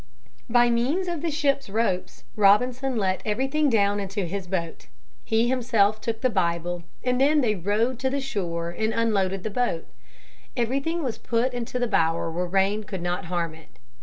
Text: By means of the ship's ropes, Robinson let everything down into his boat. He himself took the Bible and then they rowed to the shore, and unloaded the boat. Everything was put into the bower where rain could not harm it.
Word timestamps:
By 0.49 0.71
means 0.71 1.07
of 1.07 1.21
the 1.21 1.29
ship's 1.29 1.69
ropes, 1.69 2.23
Robinson 2.35 2.97
let 2.97 3.21
everything 3.23 3.69
down 3.69 3.99
into 3.99 4.25
his 4.25 4.47
boat. 4.47 4.87
He 5.23 5.47
himself 5.47 6.01
took 6.01 6.21
the 6.21 6.29
Bible 6.31 6.81
and 7.03 7.21
then 7.21 7.41
they 7.41 7.53
rowed 7.53 7.99
to 7.99 8.09
the 8.09 8.19
shore, 8.19 8.71
and 8.71 8.93
unloaded 8.95 9.43
the 9.43 9.51
boat. 9.51 9.85
Everything 10.57 11.03
was 11.03 11.19
put 11.19 11.53
into 11.53 11.77
the 11.77 11.85
bower 11.85 12.31
where 12.31 12.47
rain 12.47 12.83
could 12.83 13.03
not 13.03 13.25
harm 13.25 13.53
it. 13.53 13.77